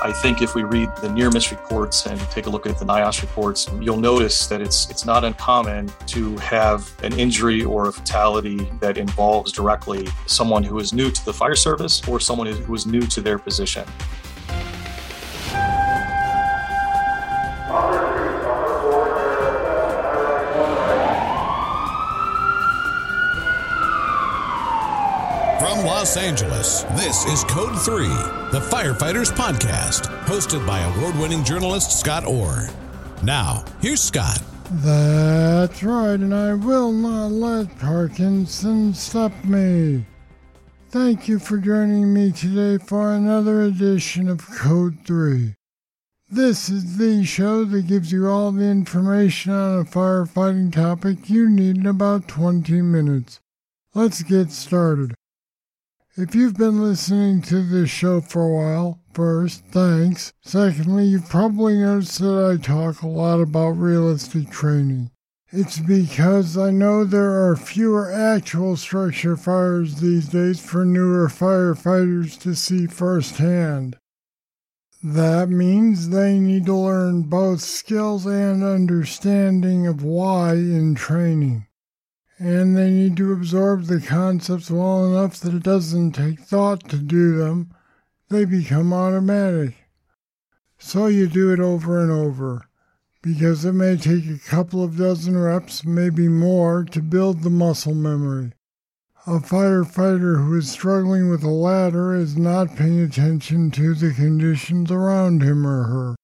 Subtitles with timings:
[0.00, 2.84] I think if we read the near miss reports and take a look at the
[2.84, 7.92] NIOSH reports, you'll notice that it's it's not uncommon to have an injury or a
[7.92, 12.74] fatality that involves directly someone who is new to the fire service or someone who
[12.74, 13.84] is new to their position.
[25.98, 28.06] Los Angeles, this is Code 3,
[28.52, 32.68] the Firefighters Podcast, hosted by award winning journalist Scott Orr.
[33.24, 34.40] Now, here's Scott.
[34.70, 40.06] That's right, and I will not let Parkinson stop me.
[40.90, 45.56] Thank you for joining me today for another edition of Code 3.
[46.30, 51.50] This is the show that gives you all the information on a firefighting topic you
[51.50, 53.40] need in about 20 minutes.
[53.94, 55.17] Let's get started.
[56.20, 60.32] If you've been listening to this show for a while, first, thanks.
[60.42, 65.12] Secondly, you've probably noticed that I talk a lot about realistic training.
[65.52, 72.36] It's because I know there are fewer actual structure fires these days for newer firefighters
[72.40, 73.96] to see firsthand.
[75.04, 81.67] That means they need to learn both skills and understanding of why in training
[82.38, 86.96] and they need to absorb the concepts well enough that it doesn't take thought to
[86.96, 87.74] do them.
[88.28, 89.74] They become automatic.
[90.78, 92.68] So you do it over and over,
[93.22, 97.94] because it may take a couple of dozen reps, maybe more, to build the muscle
[97.94, 98.52] memory.
[99.26, 104.90] A firefighter who is struggling with a ladder is not paying attention to the conditions
[104.90, 106.16] around him or her.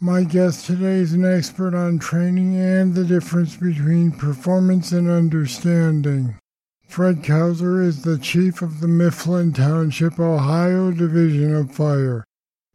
[0.00, 6.38] My guest today is an expert on training and the difference between performance and understanding.
[6.86, 12.22] Fred Kauser is the chief of the Mifflin Township, Ohio Division of Fire.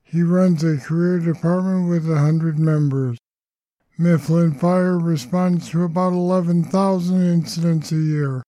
[0.03, 3.17] He runs a career department with a 100 members.
[3.97, 8.43] Mifflin Fire responds to about 11,000 incidents a year.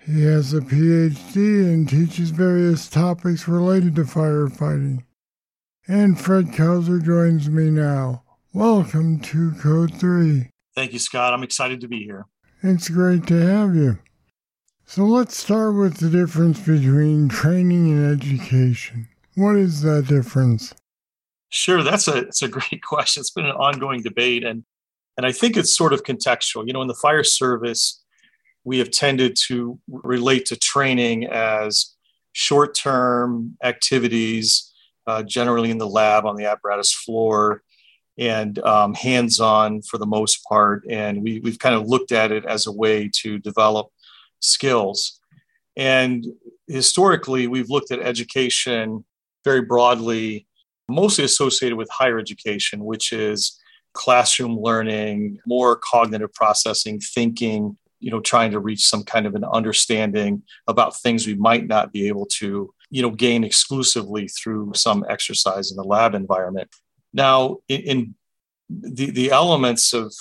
[0.00, 5.04] He has a PhD and teaches various topics related to firefighting.
[5.88, 8.24] And Fred Kauser joins me now.
[8.52, 10.50] Welcome to Code 3.
[10.74, 11.32] Thank you, Scott.
[11.32, 12.26] I'm excited to be here.
[12.60, 14.00] It's great to have you.
[14.84, 19.08] So let's start with the difference between training and education.
[19.36, 20.74] What is that difference?
[21.50, 23.20] Sure, that's a it's a great question.
[23.20, 24.64] It's been an ongoing debate and
[25.16, 26.66] and I think it's sort of contextual.
[26.66, 28.02] You know, in the fire service,
[28.64, 31.94] we have tended to relate to training as
[32.32, 34.72] short-term activities
[35.06, 37.62] uh, generally in the lab on the apparatus floor
[38.18, 40.84] and um, hands on for the most part.
[40.88, 43.88] And we, we've kind of looked at it as a way to develop
[44.40, 45.20] skills.
[45.76, 46.26] And
[46.66, 49.04] historically, we've looked at education
[49.44, 50.46] very broadly,
[50.88, 53.60] mostly associated with higher education, which is
[53.92, 59.42] classroom learning, more cognitive processing, thinking, you know, trying to reach some kind of an
[59.42, 65.04] understanding about things we might not be able to you know gain exclusively through some
[65.08, 66.72] exercise in the lab environment.
[67.12, 68.14] Now in, in
[68.70, 70.14] the, the elements of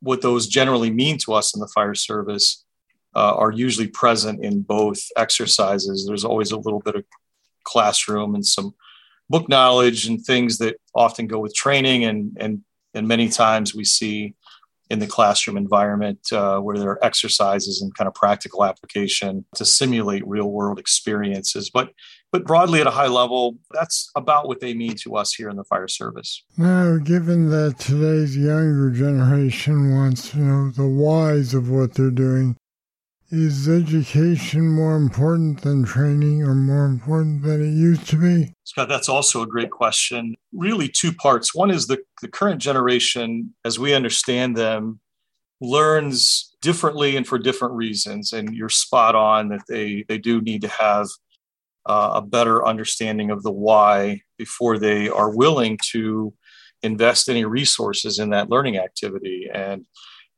[0.00, 2.64] what those generally mean to us in the fire service
[3.14, 6.04] uh, are usually present in both exercises.
[6.04, 7.04] There's always a little bit of
[7.62, 8.74] classroom and some
[9.30, 13.84] book knowledge and things that often go with training and and and many times we
[13.84, 14.34] see
[14.92, 19.64] in the classroom environment uh, where there are exercises and kind of practical application to
[19.64, 21.70] simulate real world experiences.
[21.70, 21.94] But
[22.30, 25.56] but broadly at a high level, that's about what they mean to us here in
[25.56, 26.42] the fire service.
[26.56, 32.56] Now, given that today's younger generation wants to know the whys of what they're doing,
[33.32, 38.52] is education more important than training or more important than it used to be?
[38.64, 40.34] Scott, that's also a great question.
[40.52, 41.54] Really, two parts.
[41.54, 45.00] One is the, the current generation, as we understand them,
[45.62, 48.34] learns differently and for different reasons.
[48.34, 51.06] And you're spot on that they, they do need to have
[51.86, 56.34] uh, a better understanding of the why before they are willing to
[56.82, 59.48] invest any resources in that learning activity.
[59.52, 59.86] And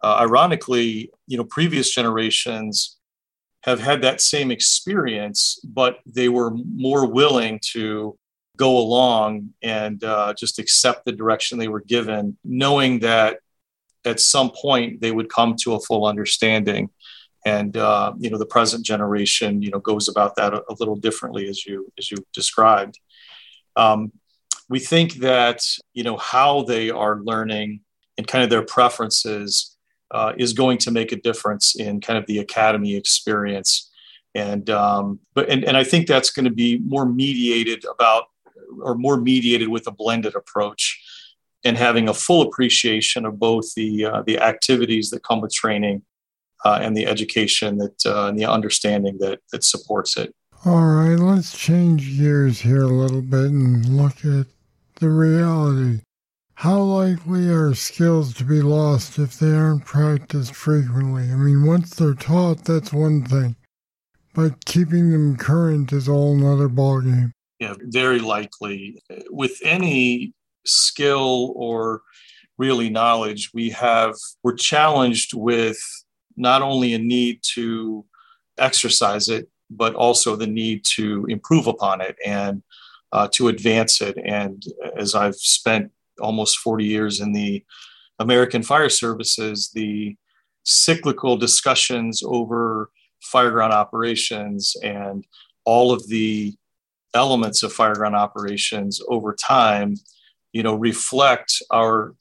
[0.05, 2.99] uh, ironically, you know, previous generations
[3.63, 8.15] have had that same experience, but they were more willing to
[8.59, 13.39] go along and uh, just accept the direction they were given, knowing that
[14.05, 16.91] at some point they would come to a full understanding.
[17.47, 20.97] And uh, you know, the present generation, you know, goes about that a, a little
[20.97, 23.01] differently, as you as you described.
[23.75, 24.13] Um,
[24.69, 25.63] we think that
[25.95, 27.81] you know how they are learning
[28.19, 29.74] and kind of their preferences
[30.15, 33.91] uh, is going to make a difference in kind of the academy experience.
[34.35, 38.25] And um, but and, and I think that's going to be more mediated about
[38.81, 41.03] or more mediated with a blended approach
[41.65, 46.03] and having a full appreciation of both the uh, the activities that come with training
[46.65, 50.33] uh, and the education that uh, and the understanding that that supports it.
[50.65, 54.47] All right, let's change gears here a little bit and look at
[54.97, 56.01] the reality.
[56.57, 61.25] How likely are skills to be lost if they aren't practiced frequently?
[61.25, 63.57] I mean, once they're taught, that's one thing,
[64.35, 67.33] but keeping them current is all another ballgame.
[67.59, 69.03] Yeah, very likely.
[69.31, 70.33] With any
[70.65, 72.03] skill or
[72.57, 75.79] really knowledge, we have we're challenged with
[76.37, 78.05] not only a need to
[78.59, 82.63] exercise it, but also the need to improve upon it and
[83.13, 84.17] uh, to advance it.
[84.25, 84.63] And
[84.97, 87.65] as I've spent almost 40 years in the
[88.19, 90.17] American Fire Services, the
[90.65, 92.91] cyclical discussions over
[93.23, 95.27] fireground operations and
[95.65, 96.55] all of the
[97.15, 99.95] elements of fireground operations over time,
[100.53, 102.15] you know, reflect our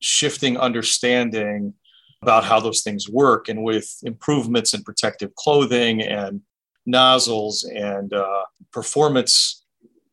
[0.00, 1.74] shifting understanding
[2.22, 3.48] about how those things work.
[3.48, 6.40] And with improvements in protective clothing and
[6.86, 9.57] nozzles and uh, performance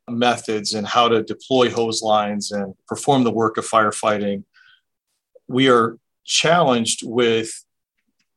[0.09, 4.43] methods and how to deploy hose lines and perform the work of firefighting,
[5.47, 7.63] we are challenged with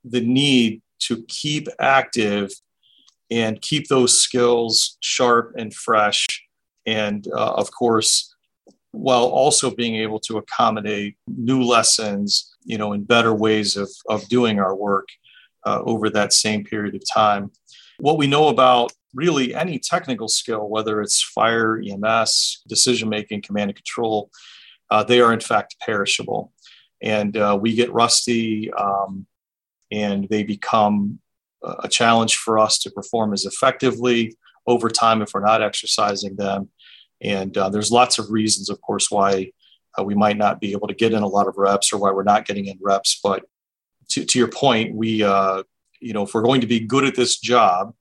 [0.05, 2.51] the need to keep active
[3.31, 6.27] and keep those skills sharp and fresh.
[6.87, 8.35] And uh, of course,
[8.93, 14.27] while also being able to accommodate new lessons, you know, and better ways of, of
[14.29, 15.09] doing our work
[15.67, 17.51] uh, over that same period of time.
[17.99, 23.71] What we know about really any technical skill, whether it's fire, EMS, decision making, command
[23.71, 24.31] and control,
[24.91, 26.53] uh, they are in fact perishable.
[27.03, 29.27] And uh, we get rusty um,
[29.91, 31.19] and they become
[31.83, 34.37] a challenge for us to perform as effectively
[34.69, 36.69] over time if we're not exercising them.
[37.21, 39.51] And uh, there's lots of reasons, of course, why
[39.99, 42.13] uh, we might not be able to get in a lot of reps or why
[42.13, 43.19] we're not getting in reps.
[43.21, 43.43] But
[44.11, 45.65] to, to your point, we, uh,
[46.01, 47.95] you know, if we're going to be good at this job,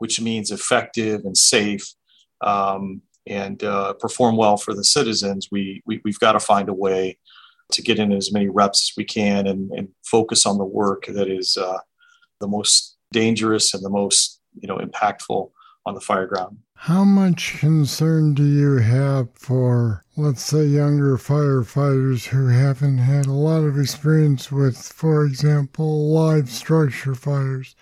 [0.00, 1.94] which means effective and safe
[2.40, 6.74] um, and uh, perform well for the citizens, we, we, have got to find a
[6.74, 7.18] way
[7.72, 11.06] to get in as many reps as we can and, and focus on the work
[11.06, 11.78] that is uh,
[12.40, 15.50] the most dangerous and the most you know impactful
[15.86, 16.58] on the fire ground.
[16.74, 23.32] How much concern do you have for, let's say, younger firefighters who haven't had a
[23.32, 27.76] lot of experience with, for example, live structure fires?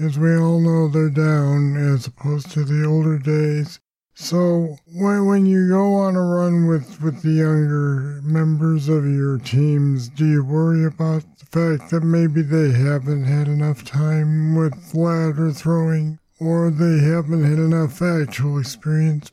[0.00, 3.80] As we all know, they're down as opposed to the older days.
[4.14, 9.38] So when when you go on a run with, with the younger members of your
[9.38, 14.94] teams, do you worry about the fact that maybe they haven't had enough time with
[14.94, 19.32] ladder throwing or they haven't had enough actual experience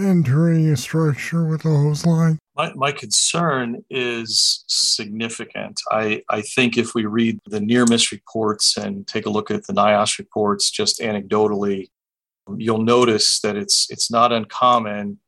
[0.00, 2.38] entering a structure with a hose line?
[2.56, 5.80] My, my concern is significant.
[5.90, 9.66] I, I think if we read the near miss reports and take a look at
[9.66, 11.88] the NIOSH reports just anecdotally,
[12.56, 15.18] you'll notice that it's it's not uncommon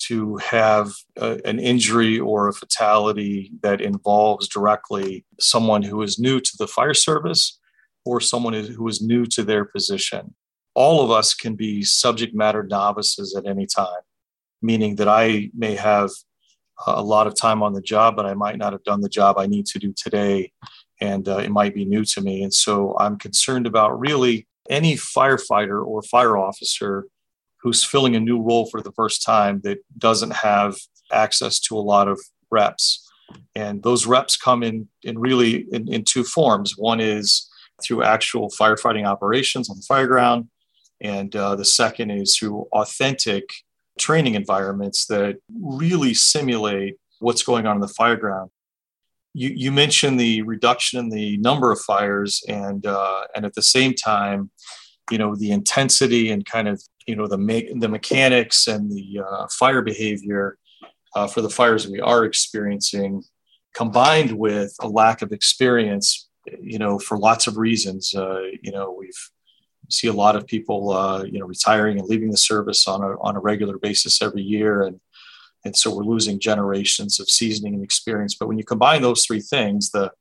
[0.00, 6.40] to have a, an injury or a fatality that involves directly someone who is new
[6.40, 7.58] to the fire service
[8.04, 10.34] or someone who is new to their position.
[10.74, 14.02] All of us can be subject matter novices at any time,
[14.62, 16.10] meaning that I may have
[16.86, 19.38] a lot of time on the job, but I might not have done the job
[19.38, 20.52] I need to do today.
[21.00, 22.42] And uh, it might be new to me.
[22.42, 27.06] And so I'm concerned about really any firefighter or fire officer
[27.62, 30.76] who's filling a new role for the first time that doesn't have
[31.12, 33.06] access to a lot of reps.
[33.54, 36.74] And those reps come in, in really in, in two forms.
[36.76, 37.48] One is
[37.82, 40.48] through actual firefighting operations on the fire ground.
[41.00, 43.44] And uh, the second is through authentic
[43.98, 48.50] training environments that really simulate what's going on in the fire ground.
[49.32, 53.62] You, you mentioned the reduction in the number of fires, and uh, and at the
[53.62, 54.50] same time,
[55.10, 59.20] you know the intensity and kind of you know the me- the mechanics and the
[59.24, 60.58] uh, fire behavior
[61.14, 63.22] uh, for the fires we are experiencing,
[63.74, 66.28] combined with a lack of experience,
[66.60, 68.14] you know, for lots of reasons.
[68.14, 69.30] Uh, you know, we've
[69.90, 73.18] see a lot of people, uh, you know, retiring and leaving the service on a,
[73.20, 74.82] on a regular basis every year.
[74.82, 75.00] And,
[75.64, 78.34] and so we're losing generations of seasoning and experience.
[78.34, 80.12] But when you combine those three things, the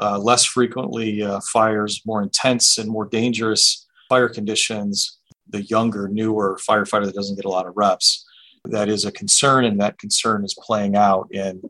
[0.00, 6.58] uh, less frequently uh, fires, more intense and more dangerous fire conditions, the younger, newer
[6.68, 8.24] firefighter that doesn't get a lot of reps,
[8.64, 9.64] that is a concern.
[9.64, 11.62] And that concern is playing out in,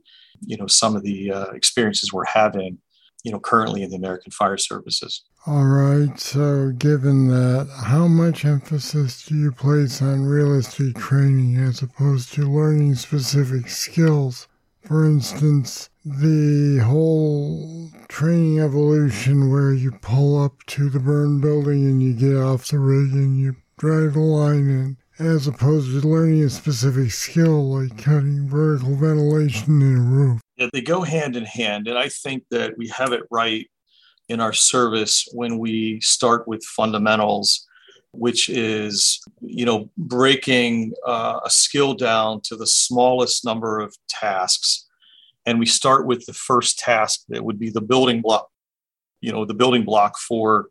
[0.45, 2.79] you know, some of the uh, experiences we're having
[3.23, 5.23] you know, currently in the American Fire Services.
[5.47, 11.83] All right, so given that, how much emphasis do you place on realistic training as
[11.83, 14.49] opposed to learning specific skills?
[14.83, 22.03] For instance, the whole training evolution where you pull up to the burn building and
[22.03, 26.43] you get off the rig and you drive the line in, as opposed to learning
[26.45, 30.41] a specific skill like cutting vertical ventilation in a roof.
[30.73, 31.89] They go hand in hand.
[31.89, 33.67] And I think that we have it right
[34.29, 37.67] in our service when we start with fundamentals
[38.13, 44.87] which is you know breaking uh, a skill down to the smallest number of tasks
[45.47, 48.49] and we start with the first task that would be the building block
[49.21, 50.69] you know the building block for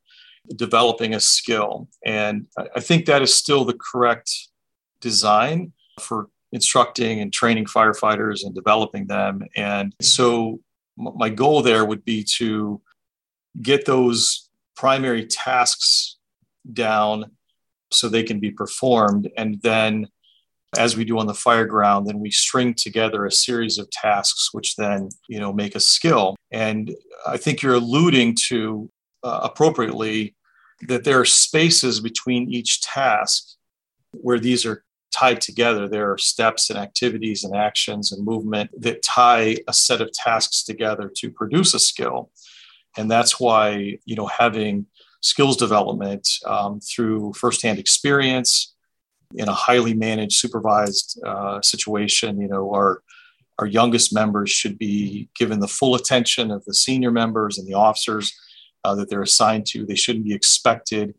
[0.56, 4.32] developing a skill and i think that is still the correct
[5.00, 10.60] design for instructing and training firefighters and developing them and so
[10.98, 12.82] my goal there would be to
[13.62, 16.18] get those primary tasks
[16.72, 17.32] down
[17.92, 19.30] so they can be performed.
[19.38, 20.08] And then,
[20.78, 24.50] as we do on the fire ground, then we string together a series of tasks,
[24.54, 26.36] which then, you know, make a skill.
[26.52, 26.94] And
[27.26, 28.90] I think you're alluding to
[29.24, 30.36] uh, appropriately
[30.88, 33.56] that there are spaces between each task
[34.12, 35.88] where these are tied together.
[35.88, 40.64] There are steps and activities and actions and movement that tie a set of tasks
[40.64, 42.32] together to produce a skill.
[42.98, 44.86] And that's why, you know, having
[45.22, 48.74] skills development um, through firsthand experience
[49.36, 52.40] in a highly managed, supervised uh, situation.
[52.40, 53.02] You know, our
[53.60, 57.74] our youngest members should be given the full attention of the senior members and the
[57.74, 58.34] officers
[58.86, 59.86] uh, that they're assigned to.
[59.86, 61.14] They shouldn't be expected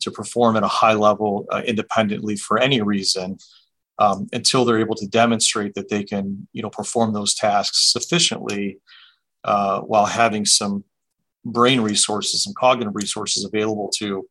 [0.00, 3.36] to perform at a high level uh, independently for any reason
[3.98, 8.78] um, until they're able to demonstrate that they can, you know, perform those tasks sufficiently
[9.44, 10.84] uh, while having some
[11.44, 14.26] brain resources and cognitive resources available to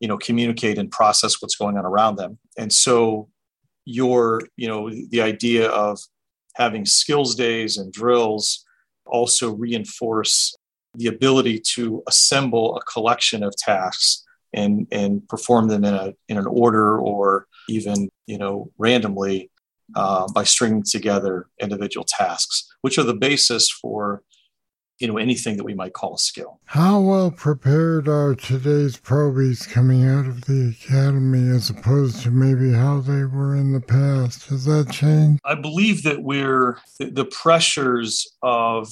[0.00, 2.38] you know communicate and process what's going on around them.
[2.58, 3.28] And so
[3.84, 5.98] your you know the idea of
[6.54, 8.64] having skills days and drills
[9.06, 10.54] also reinforce
[10.94, 16.38] the ability to assemble a collection of tasks and and perform them in a in
[16.38, 19.50] an order or even you know randomly
[19.94, 24.22] uh, by stringing together individual tasks which are the basis for
[25.02, 26.60] you know anything that we might call a skill.
[26.66, 32.72] How well prepared are today's probies coming out of the academy as opposed to maybe
[32.72, 34.46] how they were in the past?
[34.48, 35.40] Has that changed?
[35.44, 38.88] I believe that we're the pressures of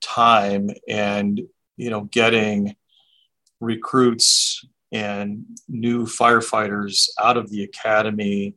[0.00, 1.40] time and
[1.76, 2.76] you know getting
[3.60, 8.54] recruits and new firefighters out of the academy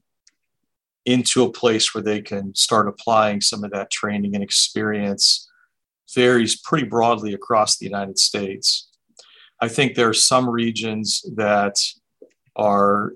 [1.06, 5.50] into a place where they can start applying some of that training and experience
[6.14, 8.90] varies pretty broadly across the United States.
[9.62, 11.76] I think there are some regions that
[12.56, 13.14] are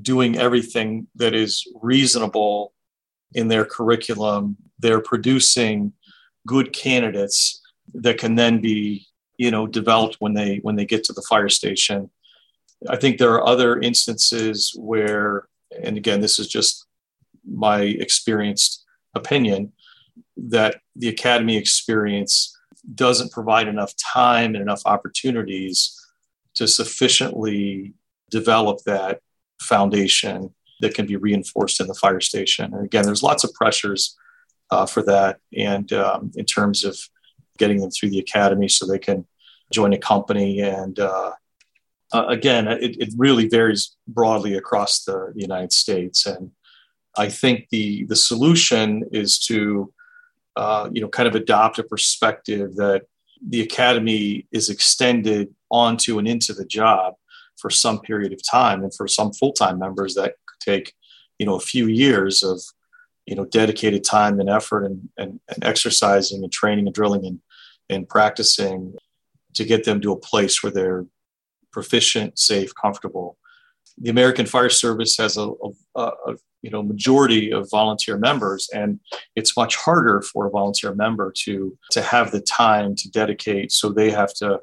[0.00, 2.72] doing everything that is reasonable
[3.32, 4.56] in their curriculum.
[4.78, 5.92] They're producing
[6.46, 7.60] good candidates
[7.94, 11.48] that can then be, you know, developed when they when they get to the fire
[11.48, 12.10] station.
[12.88, 15.48] I think there are other instances where,
[15.82, 16.86] and again, this is just
[17.46, 19.72] my experienced opinion,
[20.36, 22.56] that the academy experience
[22.94, 25.98] doesn't provide enough time and enough opportunities
[26.54, 27.94] to sufficiently
[28.30, 29.20] develop that
[29.60, 32.74] foundation that can be reinforced in the fire station.
[32.74, 34.16] And again, there's lots of pressures
[34.70, 36.98] uh, for that, and um, in terms of
[37.58, 39.26] getting them through the academy so they can
[39.72, 40.60] join a company.
[40.60, 41.32] And uh,
[42.12, 46.26] uh, again, it, it, really varies broadly across the, the United States.
[46.26, 46.50] And
[47.16, 49.92] I think the the solution is to
[50.56, 53.02] uh, you know, kind of adopt a perspective that
[53.46, 57.14] the academy is extended onto and into the job
[57.56, 60.94] for some period of time, and for some full-time members that take,
[61.38, 62.60] you know, a few years of,
[63.26, 67.40] you know, dedicated time and effort and, and, and exercising and training and drilling and,
[67.88, 68.94] and practicing
[69.54, 71.06] to get them to a place where they're
[71.72, 73.36] proficient, safe, comfortable.
[73.98, 75.48] The American Fire Service has a,
[75.96, 78.98] a, a you know majority of volunteer members and
[79.36, 83.90] it's much harder for a volunteer member to to have the time to dedicate so
[83.90, 84.58] they have to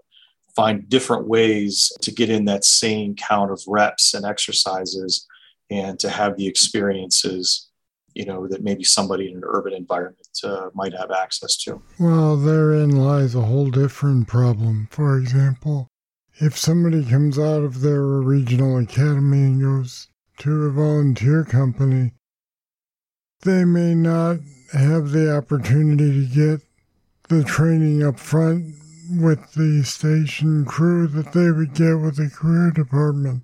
[0.56, 5.28] find different ways to get in that same count of reps and exercises
[5.70, 7.71] and to have the experiences
[8.14, 12.36] you know that maybe somebody in an urban environment uh, might have access to well
[12.36, 15.88] therein lies a whole different problem for example
[16.42, 20.08] if somebody comes out of their regional academy and goes
[20.40, 22.14] to a volunteer company,
[23.42, 24.38] they may not
[24.74, 26.62] have the opportunity to get
[27.30, 28.74] the training up front
[29.12, 33.44] with the station crew that they would get with the career department.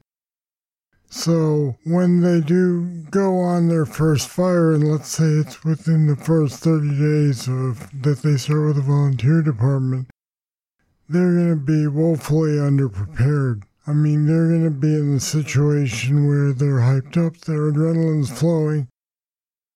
[1.10, 6.18] So when they do go on their first fire, and let's say it's within the
[6.18, 10.10] first 30 days of that they start with the volunteer department,
[11.08, 13.64] they're going to be woefully underprepared.
[13.86, 18.38] I mean, they're going to be in a situation where they're hyped up, their adrenaline's
[18.38, 18.90] flowing,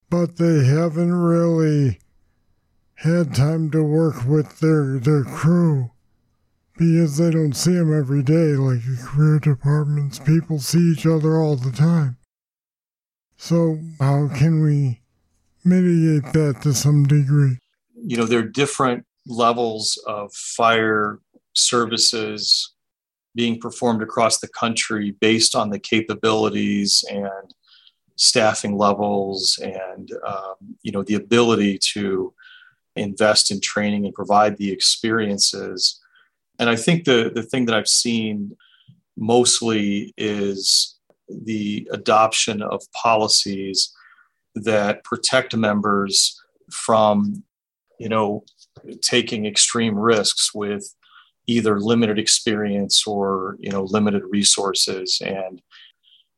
[0.10, 2.00] but they haven't really
[2.96, 5.91] had time to work with their, their crew
[6.78, 10.20] because they don't see them every day like the career departments.
[10.20, 12.18] People see each other all the time.
[13.38, 15.02] So, how can we
[15.64, 17.58] mitigate that to some degree?
[17.96, 21.20] You know, there are different levels of fire
[21.54, 22.74] services
[23.36, 27.54] being performed across the country based on the capabilities and
[28.16, 32.34] staffing levels and um, you know the ability to
[32.96, 36.01] invest in training and provide the experiences
[36.62, 38.56] and i think the the thing that i've seen
[39.18, 43.94] mostly is the adoption of policies
[44.56, 46.42] that protect members
[46.72, 47.44] from
[48.00, 48.44] you know
[49.02, 50.96] taking extreme risks with
[51.48, 55.22] either limited experience or you know limited resources.
[55.26, 55.62] And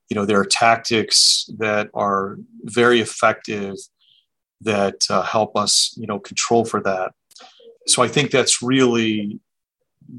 [0.10, 3.76] you know there are tactics that are very effective
[4.62, 7.14] that uh, help us you know control for that.
[7.88, 9.40] So i think that's really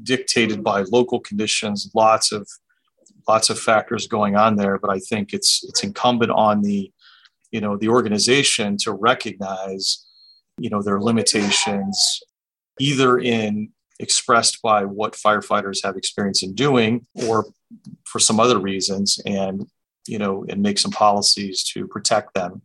[0.03, 2.47] dictated by local conditions lots of
[3.27, 6.91] lots of factors going on there but i think it's it's incumbent on the
[7.51, 10.05] you know the organization to recognize
[10.57, 12.21] you know their limitations
[12.79, 17.45] either in expressed by what firefighters have experience in doing or
[18.03, 19.67] for some other reasons and
[20.07, 22.61] you know and make some policies to protect them.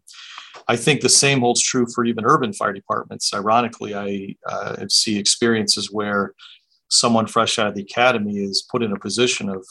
[0.68, 3.32] I think the same holds true for even urban fire departments.
[3.32, 6.34] Ironically i uh, see experiences where
[6.90, 9.64] someone fresh out of the academy is put in a position of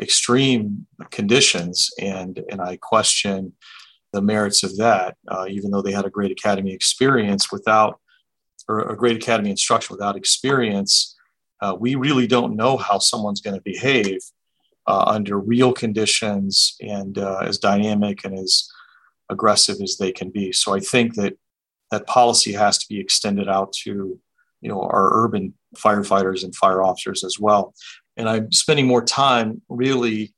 [0.00, 3.52] extreme conditions and and i question
[4.12, 8.00] the merits of that uh, even though they had a great academy experience without
[8.68, 11.16] or a great academy instruction without experience,
[11.60, 14.18] uh, we really don't know how someone's going to behave
[14.86, 18.68] uh, under real conditions and uh, as dynamic and as
[19.30, 20.52] aggressive as they can be.
[20.52, 21.34] So I think that
[21.90, 24.18] that policy has to be extended out to
[24.62, 27.74] you know our urban firefighters and fire officers as well.
[28.16, 30.34] And I'm spending more time really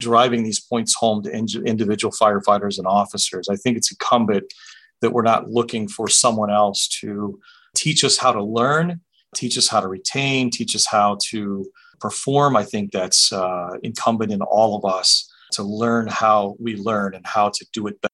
[0.00, 1.30] driving these points home to
[1.64, 3.48] individual firefighters and officers.
[3.48, 4.52] I think it's incumbent
[5.00, 7.38] that we're not looking for someone else to
[7.74, 9.00] teach us how to learn,
[9.34, 11.66] teach us how to retain, teach us how to
[12.00, 12.56] perform.
[12.56, 17.26] I think that's uh, incumbent in all of us to learn how we learn and
[17.26, 18.12] how to do it better.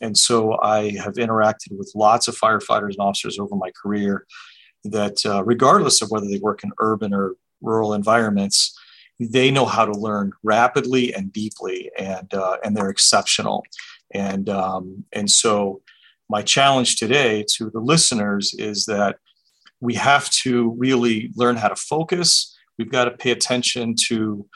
[0.00, 4.26] And so I have interacted with lots of firefighters and officers over my career
[4.92, 8.78] that, uh, regardless of whether they work in urban or rural environments,
[9.18, 13.64] they know how to learn rapidly and deeply, and uh, and they're exceptional.
[14.12, 15.80] And um, and so
[16.28, 19.18] my challenge today to the listeners is that
[19.80, 22.56] we have to really learn how to focus.
[22.78, 24.46] We've got to pay attention to,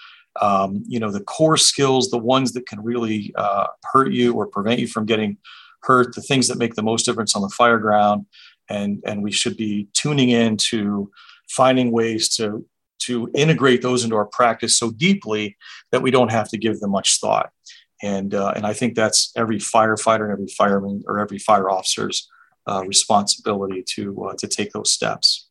[0.40, 4.46] um, you know, the core skills, the ones that can really uh, hurt you or
[4.46, 5.38] prevent you from getting
[5.82, 8.26] hurt, the things that make the most difference on the fire ground,
[8.70, 11.10] and and we should be tuning in to
[11.50, 12.64] finding ways to
[13.00, 15.56] to integrate those into our practice so deeply
[15.90, 17.50] that we don't have to give them much thought
[18.02, 22.28] and uh, and I think that's every firefighter and every fireman or every fire officer's
[22.66, 25.48] uh, responsibility to uh, to take those steps.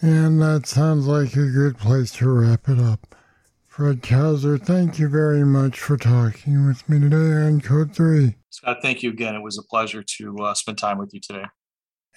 [0.00, 3.14] And that sounds like a good place to wrap it up.
[3.66, 8.34] Fred Kauser, thank you very much for talking with me today on Code 3.
[8.48, 9.34] Scott, thank you again.
[9.34, 11.44] It was a pleasure to uh, spend time with you today.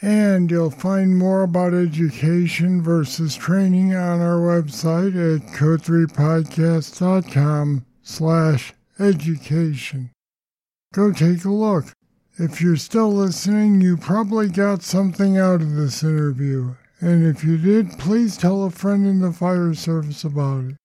[0.02, 10.10] And you'll find more about education versus training on our website at code3podcast.com slash education.
[10.94, 11.86] Go take a look.
[12.38, 16.76] If you're still listening, you probably got something out of this interview.
[17.00, 20.76] And if you did, please tell a friend in the fire service about it.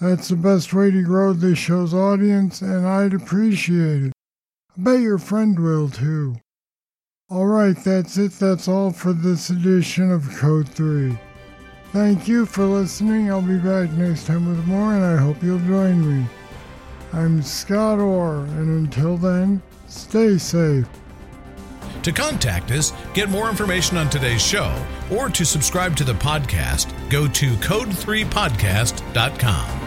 [0.00, 4.12] That's the best way to grow this show's audience, and I'd appreciate it.
[4.76, 6.36] I bet your friend will too.
[7.28, 8.30] Alright, that's it.
[8.32, 11.18] That's all for this edition of Code 3.
[11.92, 13.32] Thank you for listening.
[13.32, 16.24] I'll be back next time with more, and I hope you'll join me.
[17.12, 20.86] I'm Scott Orr, and until then, stay safe.
[22.04, 24.72] To contact us, get more information on today's show,
[25.10, 29.85] or to subscribe to the podcast, go to code3podcast.com.